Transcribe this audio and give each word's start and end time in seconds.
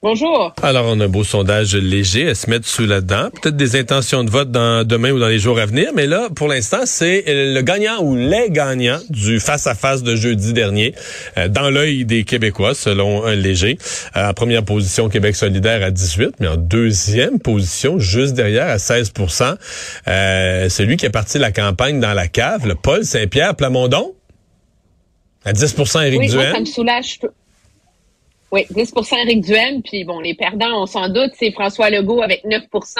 Bonjour. 0.00 0.54
Alors, 0.62 0.86
on 0.86 1.00
a 1.00 1.06
un 1.06 1.08
beau 1.08 1.24
sondage 1.24 1.74
léger 1.74 2.28
à 2.28 2.36
se 2.36 2.48
mettre 2.48 2.68
sous 2.68 2.86
la 2.86 3.00
dent. 3.00 3.30
Peut-être 3.30 3.56
des 3.56 3.74
intentions 3.74 4.22
de 4.22 4.30
vote 4.30 4.52
dans, 4.52 4.86
demain 4.86 5.10
ou 5.10 5.18
dans 5.18 5.26
les 5.26 5.40
jours 5.40 5.58
à 5.58 5.66
venir. 5.66 5.90
Mais 5.92 6.06
là, 6.06 6.28
pour 6.36 6.46
l'instant, 6.46 6.82
c'est 6.84 7.24
le 7.26 7.60
gagnant 7.62 8.00
ou 8.00 8.14
les 8.14 8.48
gagnants 8.48 9.00
du 9.10 9.40
face-à-face 9.40 10.04
de 10.04 10.14
jeudi 10.14 10.52
dernier 10.52 10.94
euh, 11.36 11.48
dans 11.48 11.68
l'œil 11.68 12.04
des 12.04 12.22
Québécois, 12.22 12.74
selon 12.74 13.24
un 13.24 13.34
léger. 13.34 13.76
Euh, 14.16 14.28
en 14.28 14.34
première 14.34 14.64
position, 14.64 15.08
Québec 15.08 15.34
solidaire 15.34 15.82
à 15.82 15.90
18, 15.90 16.36
mais 16.38 16.46
en 16.46 16.56
deuxième 16.56 17.40
position, 17.40 17.98
juste 17.98 18.34
derrière, 18.34 18.68
à 18.68 18.78
16 18.78 19.12
euh, 20.06 20.68
C'est 20.68 20.84
lui 20.84 20.96
qui 20.96 21.06
a 21.06 21.10
parti 21.10 21.40
la 21.40 21.50
campagne 21.50 21.98
dans 21.98 22.14
la 22.14 22.28
cave, 22.28 22.68
le 22.68 22.76
Paul 22.76 23.04
Saint-Pierre 23.04 23.56
Plamondon. 23.56 24.14
À 25.44 25.52
10 25.52 25.74
Éric 26.04 26.20
oui, 26.20 26.28
Duhaime. 26.28 26.40
Moi, 26.40 26.52
ça 26.52 26.60
me 26.60 26.66
soulage. 26.66 27.18
Oui, 28.50 28.66
10 28.70 28.94
Éric 29.12 29.40
Duhaime. 29.44 29.82
Puis 29.82 30.04
bon, 30.04 30.20
les 30.20 30.34
perdants, 30.34 30.82
on 30.82 30.86
s'en 30.86 31.08
doute, 31.08 31.32
c'est 31.38 31.52
François 31.52 31.90
Legault 31.90 32.22
avec 32.22 32.44
9% 32.44 32.98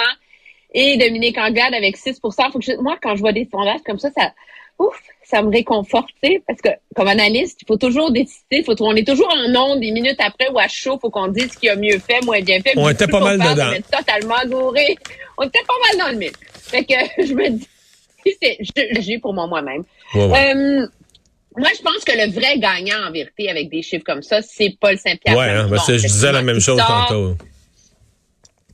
et 0.73 0.97
Dominique 0.97 1.37
Anglade 1.37 1.73
avec 1.73 1.97
6 1.97 2.19
Faut 2.21 2.29
que 2.29 2.81
Moi, 2.81 2.97
quand 3.01 3.15
je 3.15 3.21
vois 3.21 3.31
des 3.31 3.47
sondages 3.51 3.81
comme 3.85 3.97
ça, 3.97 4.09
ça, 4.15 4.33
ouf, 4.77 4.99
ça 5.23 5.41
me 5.41 5.49
réconforte, 5.49 6.09
parce 6.47 6.61
que 6.61 6.69
comme 6.95 7.07
analyste, 7.07 7.59
il 7.61 7.65
faut 7.67 7.77
toujours 7.77 8.11
décider, 8.11 8.63
faut, 8.63 8.73
on 8.81 8.95
est 8.95 9.07
toujours 9.07 9.31
en 9.31 9.55
ondes 9.55 9.79
des 9.79 9.91
minutes 9.91 10.19
après 10.19 10.49
ou 10.49 10.59
à 10.59 10.67
chaud, 10.67 10.97
faut 10.99 11.09
qu'on 11.09 11.27
dise 11.27 11.51
ce 11.51 11.57
qui 11.57 11.69
a 11.69 11.75
mieux 11.75 11.99
fait, 11.99 12.23
moins 12.25 12.41
bien 12.41 12.59
fait. 12.61 12.73
On 12.75 12.89
était 12.89 13.07
pas 13.07 13.19
mal 13.19 13.37
dedans. 13.37 13.71
On 13.77 13.97
totalement 13.97 14.35
gouré. 14.47 14.97
On 15.37 15.43
était 15.43 15.63
pas 15.67 15.73
mal 15.87 16.05
dans 16.05 16.11
le 16.13 16.17
mille. 16.17 16.31
Fait 16.53 16.83
que 16.83 16.93
je 17.25 17.33
me 17.33 17.49
dis, 17.49 17.67
c'est 18.41 18.57
j'ai 19.01 19.19
pour 19.19 19.33
moi-même. 19.33 19.83
Euh, 20.15 20.87
moi, 21.57 21.69
je 21.75 21.81
pense 21.81 22.03
que 22.05 22.11
le 22.11 22.31
vrai 22.31 22.59
gagnant, 22.59 23.07
en 23.07 23.11
vérité, 23.11 23.49
avec 23.49 23.69
des 23.69 23.81
chiffres 23.81 24.03
comme 24.05 24.21
ça, 24.21 24.41
c'est 24.41 24.77
Paul 24.79 24.97
Saint-Pierre. 24.97 25.35
Ouais, 25.35 25.49
hein, 25.49 25.67
je 25.87 25.93
disais 25.95 26.31
la 26.31 26.43
même 26.43 26.59
chose 26.59 26.79
tantôt. 26.85 27.35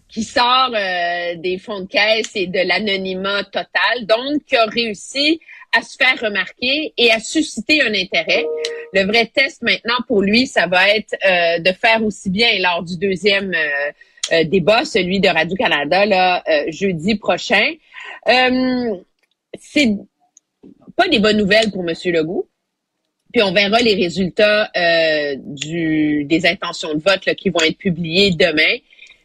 Qui 0.09 0.23
sort 0.23 0.71
euh, 0.73 1.35
des 1.35 1.57
fonds 1.57 1.81
de 1.81 1.87
caisse 1.87 2.31
et 2.35 2.47
de 2.47 2.59
l'anonymat 2.59 3.43
total, 3.45 4.05
donc 4.05 4.43
qui 4.45 4.55
a 4.55 4.65
réussi 4.65 5.39
à 5.73 5.81
se 5.81 5.97
faire 5.97 6.19
remarquer 6.21 6.93
et 6.97 7.11
à 7.11 7.19
susciter 7.19 7.81
un 7.81 7.93
intérêt. 7.93 8.45
Le 8.93 9.03
vrai 9.03 9.25
test 9.33 9.61
maintenant 9.61 9.97
pour 10.07 10.21
lui, 10.21 10.47
ça 10.47 10.67
va 10.67 10.89
être 10.89 11.15
euh, 11.25 11.59
de 11.59 11.71
faire 11.73 12.03
aussi 12.03 12.29
bien 12.29 12.59
lors 12.59 12.83
du 12.83 12.97
deuxième 12.97 13.53
euh, 13.53 14.43
débat, 14.45 14.85
celui 14.85 15.19
de 15.19 15.27
Radio-Canada, 15.27 16.05
là, 16.05 16.43
jeudi 16.69 17.15
prochain. 17.15 17.73
c'est 18.25 19.95
pas 20.95 21.07
des 21.09 21.19
bonnes 21.19 21.37
nouvelles 21.37 21.71
pour 21.71 21.87
M. 21.87 21.93
Legault 22.05 22.47
puis 23.35 23.43
on 23.43 23.51
verra 23.51 23.79
les 23.81 23.95
résultats 23.95 24.71
euh, 24.77 25.35
des 25.37 26.41
intentions 26.45 26.93
de 26.93 27.01
vote 27.01 27.35
qui 27.35 27.49
vont 27.49 27.59
être 27.67 27.77
publiés 27.77 28.31
demain. 28.31 28.77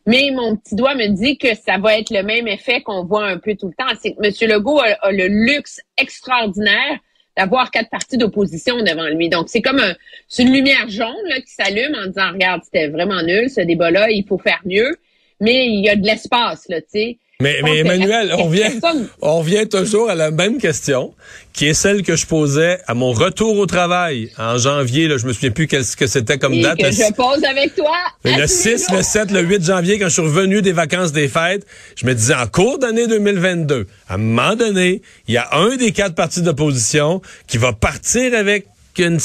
Mais 0.05 0.33
mon 0.35 0.57
petit 0.57 0.75
doigt 0.75 0.97
me 0.97 1.07
dit 1.07 1.39
que 1.39 1.55
ça 1.55 1.79
va 1.79 1.97
être 1.97 2.11
le 2.11 2.25
même 2.25 2.49
effet 2.49 2.81
qu'on 2.81 3.05
voit 3.05 3.27
un 3.27 3.39
peu 3.39 3.55
tout 3.55 3.69
le 3.69 3.75
temps. 3.75 3.95
C'est 4.03 4.15
que 4.15 4.27
M. 4.27 4.51
Legault 4.51 4.81
a, 4.81 5.13
le 5.13 5.29
luxe 5.29 5.81
extraordinaire 5.97 6.99
d'avoir 7.37 7.71
quatre 7.71 7.89
partis 7.89 8.19
d'opposition 8.19 8.83
devant 8.83 9.07
lui. 9.11 9.29
Donc, 9.29 9.49
c'est 9.49 9.63
comme 9.63 9.79
un, 9.79 9.95
une 10.41 10.53
lumière 10.53 10.89
jaune 10.89 11.33
qui 11.47 11.53
s'allume 11.55 11.95
en 11.95 12.09
disant, 12.09 12.33
regarde, 12.33 12.63
c'était 12.65 12.89
vraiment 12.89 13.23
nul, 13.23 13.49
ce 13.49 13.61
débat-là, 13.61 14.11
il 14.11 14.27
faut 14.27 14.39
faire 14.39 14.61
mieux. 14.65 14.97
Mais 15.39 15.67
il 15.67 15.85
y 15.85 15.89
a 15.89 15.95
de 15.95 16.05
l'espace, 16.05 16.67
tu 16.69 16.75
sais. 16.89 17.19
Mais, 17.41 17.61
mais 17.63 17.79
Emmanuel, 17.79 18.35
on 18.39 18.49
vient, 18.49 18.71
on 19.23 19.39
revient 19.39 19.67
toujours 19.69 20.11
à 20.11 20.15
la 20.15 20.31
même 20.31 20.59
question, 20.59 21.15
qui 21.53 21.67
est 21.67 21.75
celle 21.75 22.03
que 22.03 22.17
je 22.17 22.27
posais 22.27 22.81
à 22.87 22.95
mon 22.95 23.13
retour 23.13 23.57
au 23.59 23.67
travail 23.67 24.31
en 24.39 24.59
janvier. 24.59 25.09
Là, 25.09 25.17
je 25.17 25.27
me 25.27 25.33
souviens 25.33 25.51
plus 25.51 25.69
ce 25.69 25.97
que 25.97 26.07
c'était 26.07 26.39
comme 26.39 26.55
Et 26.55 26.63
date. 26.63 26.79
Que 26.79 26.91
je 26.91 27.13
pose 27.13 27.43
avec 27.45 27.75
toi. 27.75 27.97
Le 28.25 28.47
6, 28.47 28.93
le 28.93 29.03
7, 29.03 29.31
le 29.31 29.41
8 29.41 29.65
janvier, 29.65 29.99
quand 29.99 30.09
je 30.09 30.13
suis 30.15 30.23
revenu 30.23 30.63
des 30.63 30.73
vacances 30.73 31.13
des 31.13 31.29
fêtes, 31.29 31.67
je 31.97 32.07
me 32.07 32.15
disais 32.15 32.35
en 32.35 32.47
cours 32.47 32.79
d'année 32.79 33.07
2022, 33.07 33.87
à 34.09 34.15
un 34.15 34.17
moment 34.19 34.55
donné, 34.55 35.03
il 35.27 35.35
y 35.35 35.39
a 35.39 35.49
un 35.53 35.77
des 35.77 35.93
quatre 35.93 36.15
partis 36.15 36.43
d'opposition 36.43 37.23
qui 37.47 37.59
va 37.59 37.73
partir 37.73 38.35
avec 38.35 38.67
une 39.01 39.19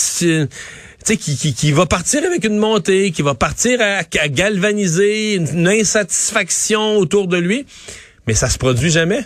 qui, 1.13 1.37
qui, 1.37 1.53
qui, 1.53 1.71
va 1.71 1.85
partir 1.85 2.23
avec 2.23 2.43
une 2.43 2.57
montée, 2.57 3.11
qui 3.11 3.21
va 3.21 3.35
partir 3.35 3.79
à, 3.81 3.99
à 4.19 4.27
galvaniser 4.27 5.35
une, 5.35 5.67
insatisfaction 5.67 6.97
autour 6.97 7.27
de 7.27 7.37
lui 7.37 7.65
mais 8.27 8.33
ça 8.33 8.49
se 8.49 8.57
produit 8.57 8.89
jamais. 8.89 9.21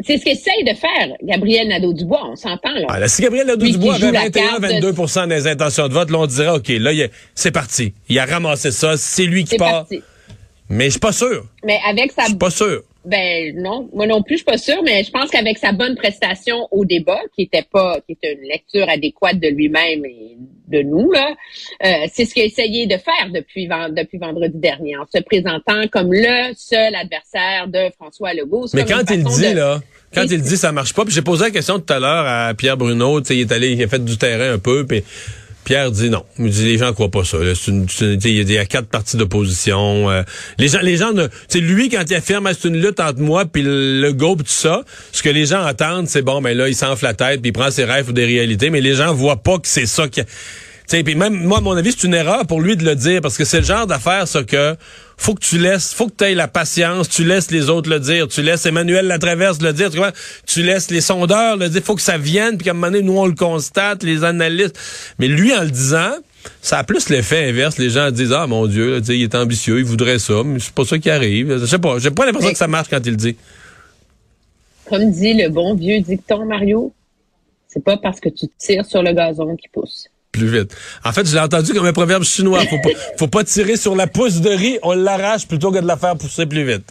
C'est 0.00 0.16
ce 0.16 0.24
qu'essaye 0.24 0.62
de 0.62 0.74
faire 0.76 1.16
Gabriel 1.24 1.66
Nadeau-Dubois, 1.66 2.20
on 2.30 2.36
s'entend 2.36 2.72
là. 2.72 2.86
Ah, 2.88 3.08
si 3.08 3.20
Gabriel 3.20 3.48
Nadeau-Dubois 3.48 3.96
avait 3.96 4.28
21-22 4.28 5.28
des 5.28 5.48
intentions 5.48 5.88
de 5.88 5.92
vote, 5.92 6.10
là, 6.10 6.18
on 6.20 6.26
dirait, 6.26 6.50
OK, 6.50 6.68
là, 6.68 6.92
c'est 7.34 7.50
parti. 7.50 7.94
Il 8.08 8.16
a 8.20 8.24
ramassé 8.24 8.70
ça, 8.70 8.96
c'est 8.96 9.24
lui 9.24 9.42
qui 9.42 9.56
part. 9.56 9.88
Parti. 9.88 10.00
Mais 10.68 10.84
je 10.84 10.90
suis 10.90 11.00
pas 11.00 11.10
sûr. 11.10 11.46
Mais 11.64 11.80
avec 11.84 12.12
sa... 12.12 12.22
Je 12.22 12.28
suis 12.28 12.36
pas 12.36 12.50
sûr. 12.50 12.82
Ben 13.04 13.54
non, 13.56 13.88
moi 13.94 14.06
non 14.06 14.22
plus, 14.22 14.34
je 14.34 14.38
suis 14.38 14.44
pas 14.44 14.58
sûre, 14.58 14.82
mais 14.84 15.04
je 15.04 15.10
pense 15.10 15.30
qu'avec 15.30 15.56
sa 15.56 15.72
bonne 15.72 15.94
prestation 15.94 16.66
au 16.72 16.84
débat, 16.84 17.20
qui 17.34 17.42
était 17.42 17.64
pas, 17.70 18.00
qui 18.04 18.12
était 18.12 18.34
une 18.34 18.48
lecture 18.48 18.88
adéquate 18.88 19.38
de 19.38 19.48
lui-même 19.48 20.04
et 20.04 20.36
de 20.66 20.82
nous 20.82 21.10
là, 21.12 21.34
euh, 21.84 22.06
c'est 22.12 22.24
ce 22.24 22.34
qu'il 22.34 22.42
a 22.42 22.46
essayé 22.46 22.86
de 22.86 22.96
faire 22.98 23.30
depuis 23.32 23.68
depuis 23.68 24.18
vendredi 24.18 24.58
dernier, 24.58 24.96
en 24.96 25.06
se 25.06 25.22
présentant 25.22 25.86
comme 25.90 26.12
le 26.12 26.52
seul 26.56 26.94
adversaire 26.94 27.68
de 27.68 27.90
François 27.94 28.34
Legault. 28.34 28.66
Mais 28.74 28.84
quand 28.84 29.08
il 29.10 29.24
dit 29.24 29.54
là, 29.54 29.80
quand 30.12 30.26
il 30.28 30.42
dit 30.42 30.56
ça 30.56 30.72
marche 30.72 30.92
pas, 30.92 31.04
puis 31.04 31.14
j'ai 31.14 31.22
posé 31.22 31.44
la 31.44 31.50
question 31.50 31.78
tout 31.78 31.92
à 31.92 32.00
l'heure 32.00 32.26
à 32.26 32.52
Pierre 32.54 32.76
Bruno, 32.76 33.20
tu 33.20 33.28
sais, 33.28 33.36
il 33.36 33.40
est 33.42 33.52
allé, 33.52 33.72
il 33.72 33.82
a 33.82 33.88
fait 33.88 34.04
du 34.04 34.18
terrain 34.18 34.54
un 34.54 34.58
peu, 34.58 34.84
puis 34.86 35.04
Pierre 35.68 35.90
dit 35.90 36.08
non. 36.08 36.24
Il 36.38 36.48
dit 36.48 36.64
les 36.64 36.78
gens 36.78 36.94
croient 36.94 37.10
pas 37.10 37.24
ça. 37.24 37.36
il 37.42 38.50
y 38.50 38.56
a 38.56 38.64
quatre 38.64 38.88
partis 38.88 39.18
d'opposition. 39.18 40.08
Euh, 40.08 40.22
les 40.56 40.68
gens, 40.68 40.78
les 40.80 40.96
gens, 40.96 41.12
c'est 41.46 41.60
lui 41.60 41.90
quand 41.90 42.02
il 42.08 42.14
affirme 42.14 42.46
ah, 42.46 42.52
c'est 42.58 42.68
une 42.68 42.80
lutte 42.80 43.00
entre 43.00 43.20
moi 43.20 43.44
puis 43.44 43.60
le, 43.62 44.10
go 44.12 44.34
tout 44.34 44.44
ça. 44.46 44.80
Ce 45.12 45.22
que 45.22 45.28
les 45.28 45.44
gens 45.44 45.62
entendent, 45.62 46.08
c'est 46.08 46.22
bon, 46.22 46.40
mais 46.40 46.54
ben 46.54 46.58
là 46.60 46.68
il 46.70 46.74
s'enfle 46.74 47.04
la 47.04 47.12
tête 47.12 47.42
puis 47.42 47.50
il 47.50 47.52
prend 47.52 47.70
ses 47.70 47.84
rêves 47.84 48.08
ou 48.08 48.12
des 48.12 48.24
réalités, 48.24 48.70
mais 48.70 48.80
les 48.80 48.94
gens 48.94 49.12
voient 49.12 49.42
pas 49.42 49.58
que 49.58 49.68
c'est 49.68 49.84
ça 49.84 50.08
qui 50.08 50.22
puis 50.88 51.14
même 51.14 51.34
moi, 51.44 51.58
à 51.58 51.60
mon 51.60 51.76
avis, 51.76 51.92
c'est 51.92 52.06
une 52.06 52.14
erreur 52.14 52.46
pour 52.46 52.60
lui 52.60 52.76
de 52.76 52.84
le 52.84 52.94
dire 52.96 53.20
parce 53.20 53.36
que 53.36 53.44
c'est 53.44 53.58
le 53.58 53.66
genre 53.66 53.86
d'affaire, 53.86 54.26
ça 54.26 54.42
que 54.42 54.74
faut 55.18 55.34
que 55.34 55.40
tu 55.40 55.58
laisses, 55.58 55.92
faut 55.92 56.06
que 56.06 56.14
tu 56.16 56.24
aies 56.24 56.34
la 56.34 56.48
patience, 56.48 57.08
tu 57.08 57.24
laisses 57.24 57.50
les 57.50 57.68
autres 57.68 57.90
le 57.90 58.00
dire, 58.00 58.28
tu 58.28 58.40
laisses 58.40 58.64
Emmanuel 58.64 59.06
Latraverse 59.06 59.60
le 59.60 59.72
dire, 59.72 59.90
tu, 59.90 59.98
vois, 59.98 60.12
tu 60.46 60.62
laisses 60.62 60.90
les 60.90 61.00
sondeurs 61.00 61.56
le 61.56 61.68
dire, 61.68 61.82
faut 61.82 61.96
que 61.96 62.02
ça 62.02 62.16
vienne, 62.16 62.56
puis 62.56 62.64
qu'à 62.64 62.70
un 62.70 62.74
moment 62.74 62.86
donné, 62.86 63.02
nous 63.02 63.18
on 63.18 63.26
le 63.26 63.34
constate, 63.34 64.02
les 64.02 64.24
analystes. 64.24 64.78
Mais 65.18 65.28
lui, 65.28 65.54
en 65.54 65.62
le 65.62 65.70
disant, 65.70 66.12
ça 66.62 66.78
a 66.78 66.84
plus 66.84 67.10
l'effet 67.10 67.50
inverse. 67.50 67.78
Les 67.78 67.90
gens 67.90 68.10
disent 68.10 68.32
ah 68.32 68.46
mon 68.46 68.66
Dieu, 68.66 68.96
là, 68.96 69.00
il 69.08 69.22
est 69.22 69.34
ambitieux, 69.34 69.78
il 69.78 69.84
voudrait 69.84 70.18
ça, 70.18 70.42
mais 70.44 70.58
c'est 70.58 70.72
pas 70.72 70.84
ça 70.84 70.98
qui 70.98 71.10
arrive. 71.10 71.58
Je 71.58 71.66
sais 71.66 71.78
pas, 71.78 71.98
j'ai 71.98 72.10
pas 72.10 72.24
l'impression 72.24 72.52
que 72.52 72.58
ça 72.58 72.68
marche 72.68 72.88
quand 72.88 73.04
il 73.04 73.10
le 73.10 73.16
dit. 73.16 73.36
Comme 74.86 75.10
dit 75.10 75.34
le 75.34 75.50
bon 75.50 75.74
vieux 75.74 76.00
dicton 76.00 76.46
Mario, 76.46 76.94
c'est 77.66 77.84
pas 77.84 77.98
parce 77.98 78.20
que 78.20 78.30
tu 78.30 78.46
tires 78.56 78.86
sur 78.86 79.02
le 79.02 79.12
gazon 79.12 79.54
qu'il 79.56 79.70
pousse 79.70 80.08
plus 80.38 80.48
vite. 80.60 80.74
En 81.04 81.12
fait, 81.12 81.26
je 81.26 81.34
l'ai 81.34 81.40
entendu 81.40 81.72
comme 81.74 81.86
un 81.86 81.92
proverbe 81.92 82.22
chinois. 82.24 82.60
Faut 82.66 82.78
pas, 82.82 82.90
faut 83.18 83.28
pas 83.28 83.44
tirer 83.44 83.76
sur 83.76 83.94
la 83.96 84.06
pousse 84.06 84.40
de 84.40 84.50
riz, 84.50 84.78
on 84.82 84.92
l'arrache 84.94 85.46
plutôt 85.46 85.70
que 85.70 85.78
de 85.78 85.86
la 85.86 85.96
faire 85.96 86.16
pousser 86.16 86.46
plus 86.46 86.64
vite. 86.64 86.84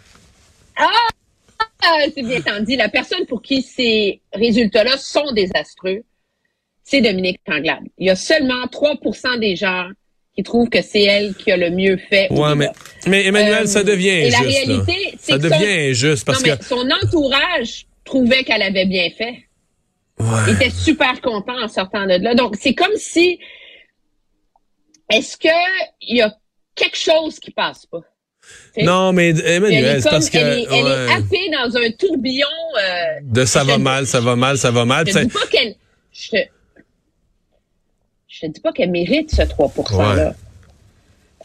Ah! 0.75 0.85
C'est 2.13 2.21
bien 2.23 2.39
entendu. 2.39 2.75
La 2.75 2.89
personne 2.89 3.25
pour 3.27 3.41
qui 3.41 3.61
ces 3.61 4.19
résultats-là 4.33 4.97
sont 4.97 5.31
désastreux, 5.33 6.01
c'est 6.83 7.01
Dominique 7.01 7.39
Anglade. 7.47 7.83
Il 7.97 8.07
y 8.07 8.09
a 8.09 8.15
seulement 8.15 8.65
3% 8.65 9.39
des 9.39 9.55
gens 9.55 9.88
qui 10.35 10.43
trouvent 10.43 10.69
que 10.69 10.81
c'est 10.81 11.03
elle 11.03 11.33
qui 11.35 11.51
a 11.51 11.57
le 11.57 11.69
mieux 11.69 11.97
fait. 12.09 12.27
Ouais, 12.31 12.55
mais, 12.55 12.69
mais 13.07 13.25
Emmanuel, 13.25 13.63
Euh, 13.63 13.67
ça 13.67 13.83
devient 13.83 14.07
et 14.09 14.27
injuste. 14.27 14.41
la 14.41 14.47
réalité, 14.47 15.17
c'est 15.19 15.31
Ça 15.33 15.38
que 15.38 15.43
devient 15.43 15.93
son- 15.95 16.07
injuste 16.07 16.25
parce 16.25 16.43
non, 16.43 16.50
mais 16.51 16.57
que. 16.57 16.65
son 16.65 16.89
entourage 17.05 17.85
trouvait 18.03 18.43
qu'elle 18.43 18.61
avait 18.63 18.85
bien 18.85 19.09
fait. 19.17 19.46
Ouais. 20.19 20.25
Il 20.47 20.53
était 20.55 20.69
super 20.71 21.21
content 21.21 21.61
en 21.61 21.67
sortant 21.67 22.05
de 22.05 22.13
là. 22.23 22.33
Donc, 22.33 22.55
c'est 22.59 22.73
comme 22.73 22.95
si, 22.95 23.39
est-ce 25.11 25.37
que 25.37 25.47
il 26.01 26.17
y 26.17 26.21
a 26.21 26.35
quelque 26.75 26.97
chose 26.97 27.39
qui 27.39 27.51
passe 27.51 27.85
pas? 27.85 28.01
Non, 28.77 29.11
mais 29.13 29.29
Emmanuel, 29.29 30.01
c'est 30.01 30.09
parce 30.09 30.29
que. 30.29 30.37
elle 30.37 30.59
est, 30.59 30.67
elle 30.71 30.87
est 30.87 31.11
happée 31.11 31.49
dans 31.51 31.75
un 31.77 31.91
tourbillon. 31.91 32.47
euh, 32.81 33.19
de 33.23 33.45
ça 33.45 33.63
va 33.63 33.77
mal, 33.77 34.07
ça 34.07 34.21
va 34.21 34.35
mal, 34.35 34.57
ça 34.57 34.71
va 34.71 34.85
mal. 34.85 35.07
Je 35.07 35.13
te 35.13 35.19
dis 35.19 35.27
pas 35.27 35.47
qu'elle. 35.51 35.75
Je 36.13 36.29
te, 36.29 36.37
je 38.27 38.39
te 38.41 38.45
dis 38.47 38.59
pas 38.61 38.71
qu'elle 38.71 38.91
mérite 38.91 39.31
ce 39.31 39.41
3% 39.41 40.15
là. 40.15 40.33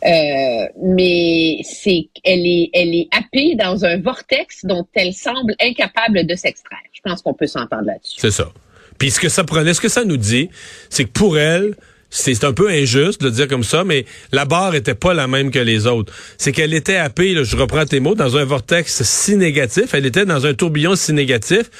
Euh, 0.05 0.67
mais 0.83 1.59
c'est 1.63 2.09
elle 2.25 2.45
est 2.45 2.71
elle 2.73 2.93
est 2.95 3.09
happée 3.13 3.55
dans 3.55 3.85
un 3.85 3.99
vortex 4.01 4.65
dont 4.65 4.87
elle 4.95 5.13
semble 5.13 5.55
incapable 5.61 6.27
de 6.27 6.35
s'extraire. 6.35 6.81
Je 6.93 7.01
pense 7.05 7.23
qu'on 7.23 7.35
peut 7.35 7.47
s'entendre 7.47 7.85
là-dessus. 7.85 8.17
C'est 8.19 8.33
ça. 8.33 8.51
Puis 8.99 9.11
ce 9.11 9.21
que 9.21 9.29
ça 9.29 9.45
prenait, 9.45 9.75
ce 9.75 9.81
que 9.81 9.89
ça 9.89 10.05
nous 10.05 10.17
dit, 10.17 10.51
c'est 10.91 11.05
que 11.05 11.11
pour 11.11 11.39
elle, 11.39 11.77
c'est 12.11 12.45
un 12.45 12.53
peu 12.53 12.69
injuste 12.69 13.21
de 13.21 13.27
le 13.27 13.33
dire 13.33 13.49
comme 13.49 13.65
ça, 13.65 13.85
mais 13.85 14.05
la 14.33 14.45
barre 14.45 14.75
était 14.75 14.95
pas 14.95 15.15
la 15.15 15.27
même 15.27 15.51
que 15.51 15.59
les 15.59 15.87
autres. 15.87 16.13
C'est 16.37 16.53
qu'elle 16.53 16.75
était 16.75 16.97
happée, 16.97 17.33
là, 17.35 17.43
je 17.43 17.57
reprends 17.57 17.87
tes 17.87 18.01
mots, 18.01 18.15
dans 18.15 18.37
un 18.37 18.45
vortex 18.45 19.03
si 19.03 19.37
négatif, 19.37 19.95
elle 19.95 20.05
était 20.05 20.27
dans 20.27 20.47
un 20.47 20.53
tourbillon 20.53 20.95
si 20.95 21.15
négatif, 21.15 21.71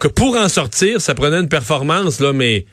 que 0.00 0.08
pour 0.08 0.36
en 0.36 0.48
sortir, 0.48 1.00
ça 1.00 1.14
prenait 1.14 1.38
une 1.38 1.48
performance, 1.48 2.20
là, 2.20 2.32
mais 2.32 2.66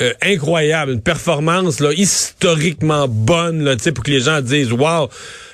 euh, 0.00 0.12
incroyable, 0.22 0.92
une 0.92 1.02
performance 1.02 1.78
là 1.78 1.92
historiquement 1.92 3.06
bonne 3.08 3.62
là, 3.62 3.76
tu 3.76 3.82
sais, 3.82 3.92
pour 3.92 4.02
que 4.02 4.10
les 4.10 4.20
gens 4.20 4.40
disent 4.40 4.72
waouh, 4.72 5.08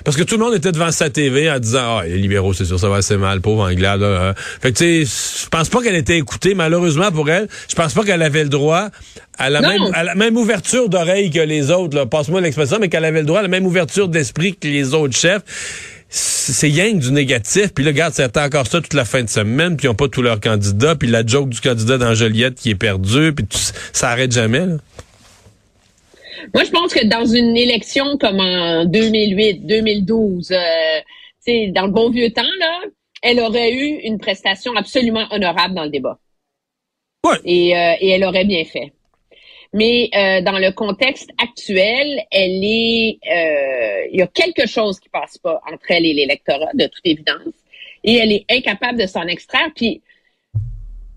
parce 0.05 0.15
que 0.15 0.23
tout 0.23 0.37
le 0.37 0.43
monde 0.45 0.55
était 0.55 0.71
devant 0.71 0.91
sa 0.91 1.09
TV 1.09 1.51
en 1.51 1.59
disant 1.59 1.97
ah 1.99 2.03
les 2.05 2.17
libéraux 2.17 2.53
c'est 2.53 2.63
sûr 2.63 2.79
ça 2.79 2.87
va 2.87 2.97
assez 2.97 3.17
mal, 3.17 3.41
pauvre 3.41 3.69
Anglade. 3.69 3.99
Là, 3.99 4.07
euh. 4.07 4.33
Fait 4.61 4.71
que 4.71 4.77
tu 4.77 5.05
sais, 5.05 5.41
je 5.43 5.49
pense 5.49 5.67
pas 5.67 5.81
qu'elle 5.81 5.95
était 5.97 6.17
écoutée 6.17 6.55
malheureusement 6.55 7.11
pour 7.11 7.29
elle. 7.29 7.47
Je 7.69 7.75
pense 7.75 7.93
pas 7.93 8.03
qu'elle 8.03 8.21
avait 8.21 8.43
le 8.43 8.49
droit 8.49 8.89
à 9.37 9.49
la 9.49 9.59
Non. 9.61 9.69
même 9.69 9.81
à 9.93 10.03
la 10.03 10.15
même 10.15 10.37
ouverture 10.37 10.87
d'oreille 10.89 11.31
que 11.31 11.39
les 11.39 11.69
autres. 11.69 12.05
Passe-moi 12.05 12.39
l'expression, 12.39 12.77
mais 12.79 12.87
qu'elle 12.87 13.05
avait 13.05 13.19
le 13.19 13.25
droit 13.25 13.39
à 13.39 13.43
la 13.43 13.49
même 13.49 13.65
ouverture 13.65 14.07
d'esprit 14.07 14.55
que 14.55 14.67
les 14.67 14.93
autres 14.93 15.17
chefs 15.17 15.41
c'est 16.09 16.69
yang 16.69 16.99
du 16.99 17.11
négatif. 17.11 17.73
Puis 17.73 17.83
là, 17.83 17.91
regarde, 17.91 18.13
c'était 18.13 18.39
encore 18.39 18.65
ça 18.67 18.81
toute 18.81 18.93
la 18.93 19.05
fin 19.05 19.23
de 19.23 19.29
semaine, 19.29 19.77
puis 19.77 19.85
ils 19.85 19.89
n'ont 19.89 19.95
pas 19.95 20.07
tous 20.07 20.21
leurs 20.21 20.39
candidats, 20.39 20.95
puis 20.95 21.07
la 21.07 21.25
joke 21.25 21.49
du 21.49 21.61
candidat 21.61 21.97
dans 21.97 22.13
Joliette 22.15 22.55
qui 22.55 22.71
est 22.71 22.75
perdu, 22.75 23.33
puis 23.33 23.45
tout- 23.45 23.57
ça 23.93 24.09
arrête 24.09 24.31
jamais. 24.31 24.65
Là. 24.65 24.77
Moi, 26.53 26.63
je 26.63 26.71
pense 26.71 26.93
que 26.93 27.05
dans 27.05 27.25
une 27.25 27.55
élection 27.57 28.17
comme 28.17 28.39
en 28.39 28.85
2008, 28.85 29.65
2012, 29.67 30.51
euh, 30.51 30.55
tu 31.45 31.51
sais, 31.51 31.71
dans 31.75 31.85
le 31.85 31.91
bon 31.91 32.09
vieux 32.09 32.31
temps, 32.31 32.41
là, 32.59 32.79
elle 33.21 33.39
aurait 33.41 33.71
eu 33.73 33.99
une 34.03 34.17
prestation 34.17 34.75
absolument 34.75 35.27
honorable 35.31 35.75
dans 35.75 35.83
le 35.83 35.89
débat. 35.89 36.17
Ouais. 37.25 37.37
Et, 37.43 37.75
euh, 37.77 37.93
et 37.99 38.09
elle 38.09 38.23
aurait 38.23 38.45
bien 38.45 38.63
fait. 38.63 38.93
Mais 39.73 40.09
euh, 40.15 40.41
dans 40.41 40.57
le 40.57 40.71
contexte 40.71 41.29
actuel, 41.41 42.23
elle 42.31 42.63
est, 42.63 43.19
euh, 43.31 44.07
il 44.11 44.19
y 44.19 44.21
a 44.21 44.27
quelque 44.27 44.67
chose 44.67 44.99
qui 44.99 45.09
passe 45.09 45.37
pas 45.37 45.61
entre 45.71 45.85
elle 45.89 46.05
et 46.05 46.13
l'électorat, 46.13 46.71
de 46.73 46.87
toute 46.87 47.05
évidence, 47.05 47.53
et 48.03 48.15
elle 48.15 48.31
est 48.31 48.45
incapable 48.49 48.99
de 48.99 49.05
s'en 49.05 49.27
extraire. 49.27 49.69
Puis 49.75 50.01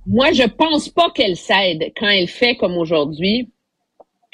moi, 0.07 0.33
je 0.33 0.43
pense 0.43 0.89
pas 0.89 1.11
qu'elle 1.11 1.37
cède 1.37 1.93
quand 1.97 2.09
elle 2.09 2.29
fait 2.29 2.57
comme 2.57 2.77
aujourd'hui, 2.77 3.49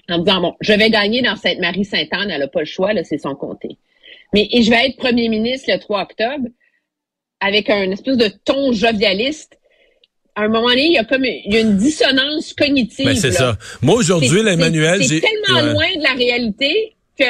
en 0.09 0.19
disant 0.19 0.41
bon, 0.41 0.55
je 0.61 0.73
vais 0.73 0.91
gagner 0.91 1.23
dans 1.23 1.37
Sainte-Marie-Sainte-Anne, 1.37 2.31
elle 2.31 2.43
a 2.43 2.49
pas 2.49 2.61
le 2.61 2.67
choix, 2.67 2.93
là, 2.93 3.05
c'est 3.05 3.19
son 3.19 3.35
comté. 3.35 3.76
Mais 4.32 4.49
et 4.50 4.62
je 4.62 4.70
vais 4.70 4.88
être 4.88 4.97
premier 4.97 5.29
ministre 5.29 5.70
le 5.73 5.79
3 5.79 6.03
octobre 6.03 6.49
avec 7.41 7.70
un 7.70 7.91
espèce 7.91 8.17
de 8.17 8.29
ton 8.44 8.73
jovialiste. 8.73 9.59
À 10.38 10.43
un 10.43 10.49
moment 10.49 10.69
donné, 10.69 10.87
il 10.87 10.93
y 10.93 10.99
a 10.99 11.05
comme 11.05 11.25
il 11.25 11.52
y 11.52 11.56
a 11.56 11.61
une 11.61 11.76
dissonance 11.76 12.55
cognitive. 12.56 13.06
Ben, 13.06 13.17
c'est 13.17 13.32
ça. 13.32 13.56
Moi, 13.82 13.96
aujourd'hui, 13.96 14.38
Emmanuel, 14.46 15.02
c'est 15.02 15.08
j'ai... 15.08 15.20
c'est 15.20 15.26
tellement 15.26 15.67
Ouais. 15.67 15.73
loin 15.73 15.96
de 15.96 16.02
la 16.05 16.12
réalité 16.14 16.94
que 17.19 17.25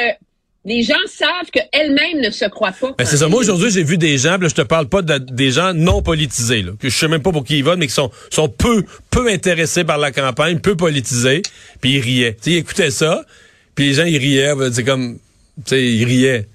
les 0.63 0.83
gens 0.83 0.93
savent 1.07 1.49
qu'elles-mêmes 1.51 2.21
ne 2.21 2.29
se 2.29 2.45
croient 2.45 2.71
pas. 2.79 2.93
Ben, 2.99 3.05
c'est 3.05 3.17
ça. 3.17 3.27
Moi, 3.27 3.39
aujourd'hui, 3.39 3.71
j'ai 3.71 3.81
vu 3.81 3.97
des 3.97 4.19
gens, 4.19 4.33
puis 4.33 4.43
là, 4.43 4.49
je 4.49 4.53
te 4.53 4.61
parle 4.61 4.87
pas 4.87 5.01
de, 5.01 5.17
des 5.17 5.49
gens 5.49 5.73
non 5.73 6.03
politisés, 6.03 6.61
là, 6.61 6.73
que 6.79 6.87
je 6.87 6.95
sais 6.95 7.07
même 7.07 7.23
pas 7.23 7.31
pour 7.31 7.43
qui 7.43 7.57
ils 7.57 7.63
votent, 7.63 7.79
mais 7.79 7.87
qui 7.87 7.93
sont, 7.93 8.11
sont 8.29 8.47
peu, 8.47 8.83
peu 9.09 9.27
intéressés 9.27 9.83
par 9.83 9.97
la 9.97 10.11
campagne, 10.11 10.59
peu 10.59 10.75
politisés, 10.75 11.41
puis 11.81 11.93
ils 11.95 12.01
riaient. 12.01 12.33
Tu 12.33 12.43
sais, 12.43 12.51
ils 12.51 12.57
écoutaient 12.57 12.91
ça, 12.91 13.23
puis 13.73 13.87
les 13.87 13.93
gens, 13.95 14.05
ils 14.05 14.19
riaient, 14.19 14.53
ben, 14.53 14.71
c'est 14.71 14.83
comme, 14.83 15.17
tu 15.57 15.61
sais, 15.65 15.83
ils 15.83 16.05
riaient. 16.05 16.45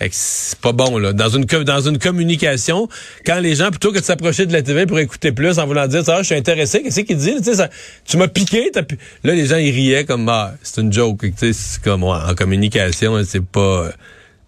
Que 0.00 0.06
c'est 0.12 0.58
pas 0.60 0.72
bon, 0.72 0.96
là. 0.98 1.12
Dans 1.12 1.28
une, 1.28 1.44
dans 1.44 1.80
une 1.80 1.98
communication, 1.98 2.88
quand 3.26 3.40
les 3.40 3.56
gens, 3.56 3.70
plutôt 3.70 3.90
que 3.92 3.98
de 3.98 4.04
s'approcher 4.04 4.46
de 4.46 4.52
la 4.52 4.62
TV 4.62 4.86
pour 4.86 4.98
écouter 5.00 5.32
plus 5.32 5.58
en 5.58 5.66
voulant 5.66 5.88
dire, 5.88 6.04
ça, 6.04 6.18
je 6.18 6.26
suis 6.26 6.34
intéressé, 6.36 6.82
qu'est-ce 6.82 7.00
qu'il 7.00 7.16
dit? 7.16 7.42
Ça, 7.42 7.68
tu 8.04 8.16
m'as 8.16 8.28
piqué, 8.28 8.70
t'as 8.72 8.82
pi- 8.84 8.96
là, 9.24 9.34
les 9.34 9.46
gens, 9.46 9.56
ils 9.56 9.72
riaient 9.72 10.04
comme, 10.04 10.28
ah, 10.28 10.54
c'est 10.62 10.80
une 10.80 10.92
joke. 10.92 11.18
Tu 11.22 11.32
sais, 11.36 11.52
c'est 11.52 11.82
comme, 11.82 12.04
ouais, 12.04 12.16
en 12.28 12.34
communication, 12.36 13.20
c'est 13.24 13.44
pas, 13.44 13.90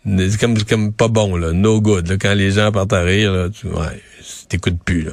euh, 0.06 0.28
c'est 0.30 0.38
comme, 0.38 0.56
comme 0.62 0.92
pas 0.92 1.08
bon, 1.08 1.36
là. 1.36 1.52
No 1.52 1.80
good, 1.80 2.06
là. 2.08 2.16
Quand 2.16 2.34
les 2.34 2.52
gens 2.52 2.70
partent 2.70 2.92
à 2.92 3.02
rire, 3.02 3.32
là, 3.32 3.48
tu, 3.50 3.66
ouais, 3.66 4.00
t'écoutes 4.48 4.78
plus, 4.84 5.02
là. 5.02 5.12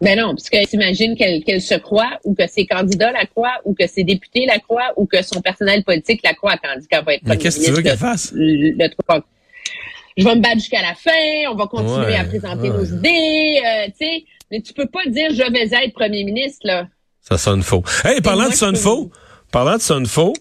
Ben 0.00 0.18
non, 0.18 0.34
parce 0.34 0.48
qu'elle 0.48 0.66
s'imagine 0.66 1.14
qu'elle 1.14 1.44
qu'elle 1.44 1.60
se 1.62 1.74
croit, 1.74 2.18
ou 2.24 2.34
que 2.34 2.42
ses 2.48 2.66
candidats 2.66 3.12
la 3.12 3.24
croient, 3.26 3.60
ou 3.64 3.72
que 3.72 3.86
ses 3.86 4.02
députés 4.02 4.46
la 4.46 4.58
croient, 4.58 4.92
ou 4.96 5.06
que 5.06 5.22
son 5.22 5.40
personnel 5.40 5.84
politique 5.84 6.22
la 6.24 6.34
croit, 6.34 6.56
qu'elle 6.56 7.04
va 7.04 7.14
être 7.14 7.22
Mais 7.24 7.36
qu'est-ce 7.36 7.60
que 7.60 7.66
tu 7.66 7.70
veux 7.70 7.82
qu'elle 7.82 7.96
fasse? 7.98 8.32
le, 8.34 8.70
le 8.76 8.88
3 9.06 9.24
Je 10.16 10.24
vais 10.24 10.34
me 10.34 10.40
battre 10.40 10.56
jusqu'à 10.56 10.82
la 10.82 10.94
fin, 10.94 11.10
on 11.50 11.54
va 11.54 11.66
continuer 11.66 12.06
Ouais, 12.06 12.16
à 12.16 12.24
présenter 12.24 12.70
ouais. 12.70 12.76
nos 12.76 12.84
idées, 12.84 13.60
euh, 13.64 13.86
tu 13.98 14.06
sais. 14.06 14.24
Mais 14.50 14.60
tu 14.60 14.74
peux 14.74 14.86
pas 14.86 15.00
dire 15.06 15.30
je 15.30 15.50
vais 15.50 15.84
être 15.84 15.94
premier 15.94 16.24
ministre, 16.24 16.60
là. 16.64 16.86
Ça 17.20 17.38
sonne 17.38 17.62
faux. 17.62 17.82
Hey, 18.04 18.20
parlant 18.20 18.48
de 18.48 18.54
sonne 18.54 18.76
faux, 18.76 19.10
parlant 19.50 19.76
de 19.76 19.80
sonne 19.82 20.06
faux, 20.06 20.34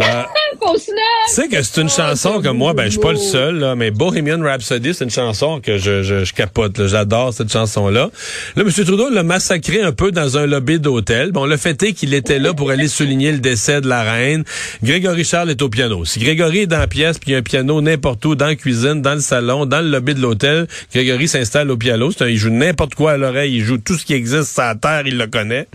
euh! 0.00 0.22
Tu 0.76 1.34
sais 1.34 1.48
que 1.48 1.62
c'est 1.62 1.80
une 1.82 1.88
Ah, 1.98 2.10
chanson 2.10 2.40
que 2.40 2.48
moi, 2.48 2.72
ben, 2.74 2.84
je 2.86 2.90
suis 2.92 2.98
pas 3.00 3.12
le 3.12 3.18
seul, 3.18 3.58
là, 3.58 3.74
mais 3.76 3.90
Bohemian 3.90 4.40
Rhapsody, 4.42 4.94
c'est 4.94 5.04
une 5.04 5.10
chanson 5.10 5.60
que 5.60 5.78
je, 5.78 6.02
je, 6.02 6.24
je 6.24 6.32
capote. 6.32 6.86
J'adore 6.86 7.34
cette 7.34 7.52
chanson-là. 7.52 8.10
Là, 8.56 8.62
M. 8.62 8.70
Trudeau 8.72 9.10
l'a 9.10 9.22
massacré 9.22 9.82
un 9.82 9.92
peu 9.92 10.10
dans 10.10 10.38
un 10.38 10.46
lobby 10.46 10.80
d'hôtel. 10.80 11.32
Bon, 11.32 11.44
le 11.44 11.56
fait 11.56 11.82
est 11.82 11.92
qu'il 11.92 12.14
était 12.14 12.38
là 12.38 12.54
pour 12.54 12.70
aller 12.70 12.88
souligner 12.88 13.30
le 13.32 13.38
décès 13.38 13.80
de 13.80 13.88
la 13.88 14.02
reine. 14.04 14.44
Grégory 14.82 15.24
Charles 15.24 15.50
est 15.50 15.60
au 15.62 15.68
piano. 15.68 16.04
Si 16.04 16.18
Grégory 16.18 16.60
est 16.60 16.66
dans 16.66 16.78
la 16.78 16.86
pièce, 16.88 17.18
puis 17.18 17.30
il 17.30 17.32
y 17.32 17.36
a 17.36 17.38
un 17.38 17.42
piano 17.42 17.80
n'importe 17.80 18.24
où, 18.24 18.34
dans 18.34 18.46
la 18.46 18.56
cuisine, 18.56 19.02
dans 19.02 19.14
le 19.14 19.20
salon, 19.20 19.66
dans 19.66 19.80
le 19.80 19.88
lobby 19.90 20.14
de 20.14 20.20
l'hôtel, 20.20 20.66
Grégory 20.94 21.28
s'installe 21.28 21.70
au 21.70 21.76
piano. 21.76 22.10
C'est 22.10 22.24
un- 22.24 22.28
il 22.28 22.38
joue 22.38 22.50
n'importe 22.50 22.94
quoi 22.94 23.12
à 23.12 23.16
l'oreille, 23.16 23.56
il 23.56 23.64
joue 23.64 23.78
tout 23.78 23.96
ce 23.96 24.04
qui 24.04 24.14
existe 24.14 24.54
sur 24.54 24.62
la 24.62 24.74
terre, 24.76 25.02
il 25.06 25.18
le 25.18 25.26
connaît. 25.26 25.66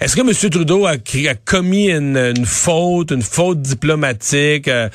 Est-ce 0.00 0.14
que 0.14 0.20
M. 0.20 0.50
Trudeau 0.50 0.86
a, 0.86 0.96
commis 1.44 1.90
une, 1.90 2.16
une 2.16 2.44
faute, 2.44 3.10
une 3.10 3.22
faute 3.22 3.62
diplomatique? 3.62 4.68
Euh, 4.68 4.88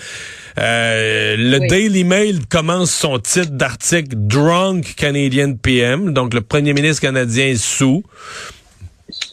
euh, 0.59 1.35
le 1.37 1.59
Oui. 1.59 1.67
Daily 1.67 2.03
Mail 2.03 2.45
commence 2.47 2.91
son 2.91 3.17
titre 3.19 3.51
d'article 3.51 4.09
Drunk 4.15 4.95
Canadian 4.95 5.55
PM, 5.55 6.13
donc 6.13 6.33
le 6.33 6.41
premier 6.41 6.73
ministre 6.73 7.01
canadien 7.01 7.47
est 7.47 7.61
sous. 7.61 8.03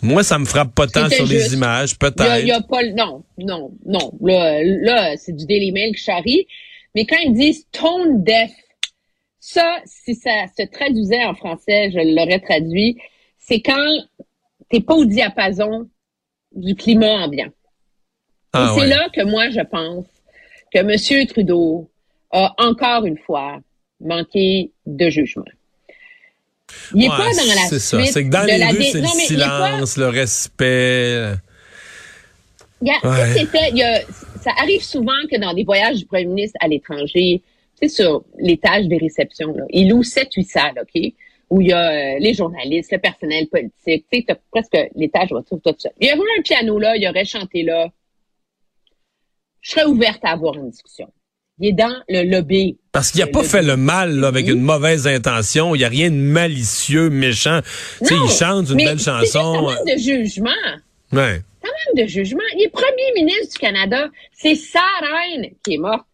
Moi, 0.03 0.23
ça 0.25 0.39
me 0.39 0.45
frappe 0.45 0.75
pas 0.75 0.87
tant 0.87 1.09
sur 1.09 1.27
les 1.27 1.55
images, 1.55 1.97
peut-être. 1.99 2.41
il 2.41 2.47
y 2.49 2.53
a 2.53 2.61
pas 2.63 2.83
le- 2.83 2.93
non, 2.95 3.23
non, 3.39 3.71
non. 3.87 4.13
Là, 4.23 4.61
là 4.65 5.17
c'est 5.17 5.37
du 5.37 5.47
Daily 5.47 5.71
Mail 5.73 5.95
qui 5.95 6.03
charrie. 6.03 6.47
Mais 6.95 7.05
quand 7.05 7.19
ils 7.25 7.35
disent 7.35 7.67
tone 7.71 8.25
deaf, 8.25 8.51
ça, 9.39 9.79
si 9.85 10.15
ça 10.15 10.47
se 10.57 10.65
traduisait 10.67 11.25
en 11.25 11.35
français, 11.35 11.91
je 11.93 11.99
l'aurais 12.15 12.41
traduit, 12.41 12.97
c'est 13.39 13.61
quand 13.61 13.87
t'es 14.71 14.81
pas 14.81 14.95
au 14.95 15.05
diapason 15.05 15.89
du 16.55 16.75
climat 16.75 17.25
ambiant. 17.25 17.51
Ah, 18.53 18.71
Et 18.71 18.75
c'est 18.75 18.81
ouais. 18.83 18.89
là 18.89 19.09
que 19.15 19.23
moi, 19.25 19.51
je 19.51 19.61
pense 19.61 20.07
que 20.73 20.79
M. 20.79 21.27
Trudeau 21.27 21.91
a 22.31 22.55
encore 22.59 23.05
une 23.07 23.19
fois 23.19 23.59
manqué 24.01 24.71
de 24.87 25.09
jugement. 25.11 25.45
Il 26.93 26.99
n'est 27.01 27.09
Ouais, 27.09 27.17
pas 27.17 27.25
dans 27.33 27.55
la 27.55 27.69
C'est 27.69 27.79
ça. 27.79 28.05
C'est 28.05 28.25
que 28.25 28.31
dans 28.31 28.45
les 28.45 28.59
la 28.59 28.69
rues, 28.69 28.79
dé- 28.79 28.91
c'est 28.93 28.99
le 29.01 29.05
pas- 29.05 29.09
silence, 29.77 29.97
le 29.97 30.09
respect. 30.09 31.33
Il 32.83 32.89
y 32.89 32.91
a- 32.91 33.09
Ouais. 33.09 33.17
ça, 33.17 33.35
c'était- 33.35 33.71
il 33.71 33.79
y 33.79 33.83
a- 33.83 34.03
ça 34.43 34.53
arrive 34.61 34.83
souvent 34.83 35.13
que 35.31 35.39
dans 35.39 35.53
des 35.55 35.65
voyages 35.65 35.97
du 35.97 36.07
premier 36.07 36.27
ministre 36.27 36.57
à 36.61 36.69
l'étranger, 36.69 37.43
tu 37.81 37.89
sais, 37.89 37.95
sur 37.95 38.25
l'étage 38.39 38.87
des 38.87 38.99
réceptions, 38.99 39.53
là, 39.55 39.65
il 39.71 39.89
loue 39.89 40.03
7-8 40.05 40.45
salles, 40.45 40.75
OK? 40.81 41.13
Où 41.51 41.61
il 41.63 41.69
y 41.69 41.73
a 41.73 41.91
euh, 41.91 42.19
les 42.21 42.35
journalistes, 42.35 42.93
le 42.93 42.99
personnel 42.99 43.49
politique, 43.49 44.05
tu 44.13 44.19
sais, 44.19 44.25
t'as 44.27 44.35
presque 44.51 44.77
l'étage 44.95 45.31
va 45.33 45.43
tout, 45.43 45.59
tout 45.65 45.75
seul. 45.79 45.93
Il 46.01 46.09
y 46.09 46.13
aurait 46.13 46.21
un 46.39 46.43
piano 46.43 46.79
là, 46.79 46.95
il 46.97 47.03
y 47.03 47.09
aurait 47.09 47.25
chanté 47.25 47.63
là. 47.63 47.89
Je 49.61 49.71
serais 49.73 49.85
ouverte 49.87 50.21
à 50.25 50.31
avoir 50.33 50.55
une 50.57 50.71
discussion. 50.71 51.11
Il 51.59 51.71
est 51.71 51.73
dans 51.73 52.03
le 52.09 52.23
lobby. 52.23 52.79
Parce 52.93 53.11
qu'il 53.11 53.21
a 53.23 53.27
Le 53.27 53.33
pas 53.33 53.39
lobby. 53.41 53.51
fait 53.51 53.63
le 53.63 53.77
mal 53.77 54.15
là, 54.21 54.29
avec 54.29 54.47
une 54.47 54.61
mauvaise 54.61 55.07
intention. 55.09 55.75
Il 55.75 55.81
y 55.81 55.85
a 55.85 55.89
rien 55.89 56.11
de 56.11 56.15
malicieux, 56.17 57.11
méchant. 57.11 57.61
Tu 57.99 58.07
sais, 58.07 58.15
Non, 58.15 58.25
il 58.27 58.31
chante 58.31 58.69
une 58.71 58.77
mais 58.77 58.85
belle 58.85 59.01
c'est 59.01 59.11
chanson. 59.11 59.63
manque 59.63 59.87
de 59.87 59.99
jugement. 59.99 60.51
Ouais. 61.13 61.41
Un 61.65 61.67
manque 61.67 61.97
de 61.97 62.07
jugement. 62.07 62.43
Il 62.55 62.63
est 62.65 62.69
premier 62.69 63.13
ministre 63.17 63.55
du 63.55 63.59
Canada. 63.59 64.09
C'est 64.33 64.55
sa 64.55 64.85
reine 65.01 65.49
qui 65.65 65.75
est 65.75 65.79
morte. 65.79 66.07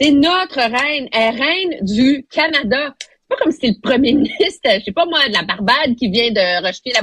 C'est 0.00 0.10
notre 0.10 0.56
reine. 0.58 1.08
Elle 1.12 1.36
est 1.36 1.40
reine 1.40 1.74
du 1.82 2.26
Canada. 2.28 2.94
C'est 3.24 3.36
pas 3.36 3.42
comme 3.42 3.52
si 3.52 3.68
le 3.68 3.80
premier 3.82 4.12
ministre, 4.14 4.68
je 4.78 4.84
sais 4.84 4.92
pas 4.92 5.06
moi, 5.06 5.26
de 5.28 5.32
la 5.32 5.42
Barbade 5.42 5.96
qui 5.96 6.08
vient 6.10 6.30
de 6.30 6.66
rejeter 6.66 6.92
la, 6.92 7.02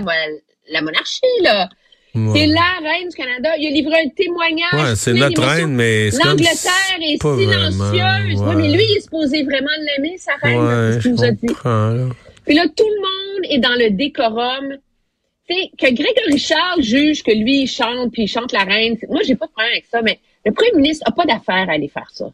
la 0.69 0.81
monarchie, 0.81 1.21
là. 1.41 1.69
C'est 2.13 2.47
la 2.47 2.79
reine 2.83 3.07
du 3.07 3.15
Canada. 3.15 3.51
Il 3.57 3.67
a 3.67 3.69
livré 3.69 4.01
un 4.01 4.09
témoignage. 4.09 4.73
Ouais, 4.73 4.95
c'est 4.97 5.13
notre 5.13 5.41
reine, 5.41 5.73
mais 5.73 6.09
l'Angleterre 6.09 6.99
est 6.99 7.21
silencieuse. 7.21 8.41
mais 8.57 8.69
lui, 8.69 8.83
il 8.83 8.97
est 8.97 9.01
supposé 9.01 9.43
vraiment 9.43 9.69
l'aimer, 9.79 10.17
sa 10.17 10.33
reine. 10.35 10.59
Ouais, 10.59 10.93
ce 10.93 10.99
qu'il 10.99 11.11
nous 11.11 11.23
a 11.23 11.31
dit. 11.31 11.47
Puis 12.45 12.55
là, 12.55 12.65
tout 12.67 12.85
le 12.87 13.01
monde 13.01 13.45
est 13.49 13.59
dans 13.59 13.75
le 13.75 13.91
décorum. 13.91 14.77
Tu 15.49 15.55
sais, 15.55 15.71
que 15.77 15.93
Grégory 15.93 16.37
Charles 16.37 16.81
juge 16.81 17.23
que 17.23 17.31
lui, 17.31 17.61
il 17.63 17.67
chante, 17.67 18.11
puis 18.11 18.23
il 18.23 18.27
chante 18.27 18.51
la 18.51 18.63
reine. 18.63 18.97
Moi, 19.09 19.21
j'ai 19.25 19.35
pas 19.35 19.47
de 19.47 19.51
problème 19.51 19.71
avec 19.71 19.85
ça, 19.85 20.01
mais 20.01 20.19
le 20.45 20.51
premier 20.51 20.71
ministre 20.73 21.05
a 21.07 21.11
pas 21.11 21.25
d'affaire 21.25 21.69
à 21.69 21.73
aller 21.73 21.87
faire 21.87 22.09
ça. 22.11 22.31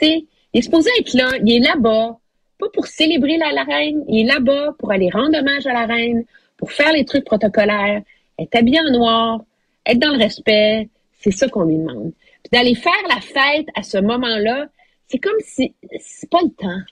Tu 0.00 0.06
sais, 0.06 0.24
il 0.54 0.58
est 0.58 0.62
supposé 0.62 0.90
être 0.98 1.12
là, 1.14 1.32
il 1.44 1.52
est 1.54 1.60
là-bas, 1.60 2.18
pas 2.62 2.70
pour 2.72 2.86
célébrer 2.86 3.38
la, 3.38 3.52
la 3.52 3.64
reine, 3.64 4.04
il 4.08 4.20
est 4.20 4.32
là-bas 4.32 4.76
pour 4.78 4.92
aller 4.92 5.10
rendre 5.10 5.36
hommage 5.36 5.66
à 5.66 5.72
la 5.72 5.86
reine, 5.86 6.24
pour 6.56 6.70
faire 6.70 6.92
les 6.92 7.04
trucs 7.04 7.24
protocolaires 7.24 8.02
être 8.38 8.54
habillé 8.54 8.78
en 8.80 8.90
noir, 8.92 9.40
être 9.84 9.98
dans 9.98 10.12
le 10.12 10.18
respect, 10.18 10.88
c'est 11.20 11.32
ça 11.32 11.48
qu'on 11.48 11.64
lui 11.64 11.76
demande. 11.76 12.12
Puis 12.42 12.50
d'aller 12.52 12.74
faire 12.74 12.92
la 13.08 13.20
fête 13.20 13.66
à 13.74 13.82
ce 13.82 13.98
moment-là, 13.98 14.66
c'est 15.08 15.18
comme 15.18 15.38
si 15.44 15.74
c'est 16.00 16.30
pas 16.30 16.40
le 16.42 16.50
temps. 16.50 16.82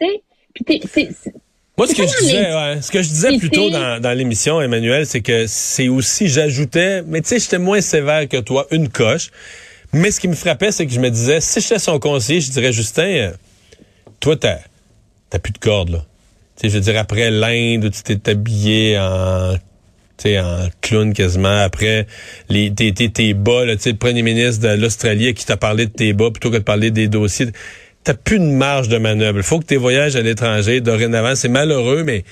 Tu 0.00 0.06
sais? 0.06 0.22
Puis 0.54 0.80
c'est, 0.86 1.32
moi, 1.78 1.86
ce 1.86 1.94
que, 1.94 2.02
je 2.02 2.18
disais, 2.18 2.82
ce 2.82 2.90
que 2.90 3.02
je 3.02 3.08
disais 3.08 3.38
plus 3.38 3.50
tôt 3.50 3.70
dans, 3.70 4.00
dans 4.00 4.12
l'émission, 4.12 4.60
Emmanuel, 4.60 5.06
c'est 5.06 5.22
que 5.22 5.46
c'est 5.46 5.88
aussi, 5.88 6.28
j'ajoutais, 6.28 7.02
mais 7.02 7.22
tu 7.22 7.28
sais, 7.28 7.38
j'étais 7.38 7.58
moins 7.58 7.80
sévère 7.80 8.28
que 8.28 8.38
toi, 8.38 8.66
une 8.70 8.88
coche. 8.88 9.30
Mais 9.94 10.10
ce 10.10 10.20
qui 10.20 10.28
me 10.28 10.34
frappait, 10.34 10.72
c'est 10.72 10.86
que 10.86 10.92
je 10.92 11.00
me 11.00 11.10
disais, 11.10 11.40
si 11.40 11.60
j'étais 11.60 11.78
son 11.78 11.98
conseiller, 11.98 12.40
je 12.40 12.50
dirais, 12.50 12.72
Justin, 12.72 13.02
euh, 13.02 13.32
toi, 14.20 14.36
t'as, 14.36 14.58
t'as 15.32 15.38
plus 15.38 15.52
de 15.52 15.58
corde, 15.58 15.88
là. 15.88 16.04
Tu 16.56 16.62
sais, 16.62 16.68
je 16.68 16.74
veux 16.74 16.80
dire, 16.82 17.00
après 17.00 17.30
l'Inde, 17.30 17.86
où 17.86 17.88
tu 17.88 18.02
t'es 18.02 18.30
habillé 18.30 18.98
en 18.98 19.54
en 20.26 20.68
clown 20.80 21.12
quasiment. 21.12 21.58
Après, 21.58 22.06
les, 22.48 22.72
tes, 22.72 22.92
tes, 22.92 23.10
tes 23.10 23.34
bas, 23.34 23.64
là, 23.64 23.74
le 23.84 23.92
premier 23.94 24.22
ministre 24.22 24.62
de 24.62 24.80
l'Australie 24.80 25.34
qui 25.34 25.44
t'a 25.44 25.56
parlé 25.56 25.86
de 25.86 25.90
tes 25.90 26.12
bas 26.12 26.30
plutôt 26.30 26.50
que 26.50 26.58
de 26.58 26.62
parler 26.62 26.90
des 26.90 27.08
dossiers. 27.08 27.46
T'as 28.04 28.14
plus 28.14 28.38
de 28.38 28.44
marge 28.44 28.88
de 28.88 28.98
manœuvre. 28.98 29.38
Il 29.38 29.42
faut 29.42 29.58
que 29.58 29.64
tes 29.64 29.76
voyages 29.76 30.14
à 30.14 30.22
l'étranger, 30.22 30.80
dorénavant, 30.80 31.34
c'est 31.34 31.48
malheureux, 31.48 32.04
mais 32.04 32.24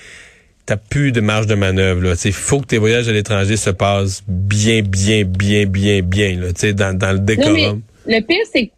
t'as 0.66 0.76
plus 0.76 1.10
de 1.10 1.20
marge 1.20 1.46
de 1.46 1.54
manœuvre. 1.54 2.14
Il 2.24 2.32
faut 2.32 2.60
que 2.60 2.66
tes 2.66 2.78
voyages 2.78 3.08
à 3.08 3.12
l'étranger 3.12 3.56
se 3.56 3.70
passent 3.70 4.22
bien, 4.28 4.82
bien, 4.82 5.24
bien, 5.24 5.66
bien, 5.66 6.02
bien, 6.02 6.38
là, 6.38 6.72
dans, 6.72 6.96
dans 6.96 7.12
le 7.12 7.18
décorum. 7.20 7.82
le 8.06 8.20
pire, 8.20 8.44
c'est 8.52 8.66
que 8.66 8.72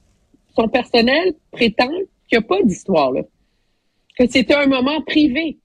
son 0.56 0.68
personnel 0.68 1.32
prétend 1.50 1.90
qu'il 2.28 2.38
n'y 2.38 2.44
a 2.44 2.48
pas 2.48 2.62
d'histoire. 2.62 3.12
Que 4.18 4.26
c'était 4.28 4.54
un 4.54 4.66
moment 4.66 5.00
privé 5.02 5.58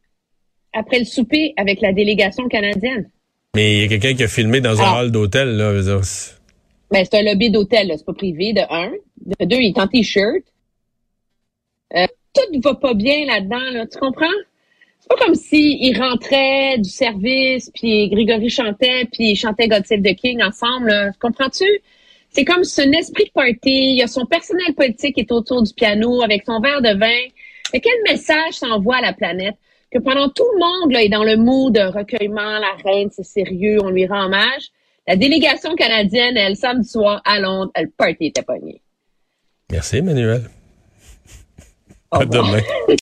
après 0.73 0.99
le 0.99 1.05
souper 1.05 1.53
avec 1.57 1.81
la 1.81 1.93
délégation 1.93 2.47
canadienne. 2.47 3.09
Mais 3.55 3.77
il 3.77 3.81
y 3.81 3.85
a 3.85 3.87
quelqu'un 3.87 4.13
qui 4.13 4.23
a 4.23 4.27
filmé 4.27 4.61
dans 4.61 4.81
un 4.81 4.99
hall 4.99 5.11
d'hôtel, 5.11 5.57
là. 5.57 5.73
Ben, 6.91 7.03
c'est 7.03 7.17
un 7.17 7.23
lobby 7.23 7.49
d'hôtel, 7.49 7.91
c'est 7.97 8.05
pas 8.05 8.13
privé, 8.13 8.53
de 8.53 8.61
un. 8.69 8.91
De 9.25 9.45
deux, 9.45 9.57
il 9.57 9.69
est 9.69 9.79
en 9.79 9.87
t-shirt. 9.87 10.43
Euh, 11.95 12.05
tout 12.33 12.61
va 12.61 12.75
pas 12.75 12.93
bien 12.93 13.25
là-dedans, 13.25 13.71
là, 13.71 13.85
tu 13.87 13.97
comprends? 13.97 14.25
C'est 14.99 15.09
pas 15.09 15.25
comme 15.25 15.35
s'il 15.35 15.83
il 15.83 15.97
rentrait 15.97 16.77
du 16.77 16.89
service, 16.89 17.71
puis 17.73 18.09
Grégory 18.09 18.49
chantait, 18.49 19.05
puis 19.11 19.31
il 19.31 19.35
chantait 19.35 19.67
God 19.67 19.85
Save 19.85 20.01
the 20.01 20.15
King 20.15 20.41
ensemble, 20.43 20.87
là. 20.87 21.11
Comprends-tu? 21.19 21.65
C'est 22.29 22.45
comme 22.45 22.63
c'est 22.63 22.83
un 22.83 22.91
esprit 22.91 23.25
de 23.25 23.31
party. 23.31 23.57
Il 23.63 23.97
y 23.97 24.03
a 24.03 24.07
son 24.07 24.25
personnel 24.25 24.73
politique 24.75 25.15
qui 25.15 25.21
est 25.21 25.31
autour 25.31 25.63
du 25.63 25.73
piano 25.73 26.21
avec 26.21 26.43
son 26.45 26.59
verre 26.59 26.81
de 26.81 26.97
vin. 26.97 27.29
Mais 27.73 27.79
quel 27.79 28.01
message 28.03 28.53
s'envoie 28.53 28.97
à 28.97 29.01
la 29.01 29.13
planète? 29.13 29.55
que 29.91 29.99
pendant 29.99 30.29
tout 30.29 30.47
le 30.53 30.59
monde 30.59 30.91
là, 30.91 31.03
est 31.03 31.09
dans 31.09 31.23
le 31.23 31.37
mood 31.37 31.73
de 31.73 31.81
recueillement, 31.81 32.59
la 32.59 32.75
reine, 32.83 33.09
c'est 33.11 33.23
sérieux, 33.23 33.77
on 33.83 33.89
lui 33.89 34.05
rend 34.05 34.25
hommage. 34.25 34.69
La 35.07 35.15
délégation 35.15 35.75
canadienne, 35.75 36.35
elle, 36.35 36.57
samedi 36.57 36.87
soir, 36.87 37.21
à 37.23 37.39
Londres, 37.39 37.71
le 37.77 37.89
party 37.89 38.25
était 38.25 38.41
pogné. 38.41 38.81
Merci, 39.71 39.97
Emmanuel. 39.97 40.49
À 42.11 42.25
demain. 42.25 42.59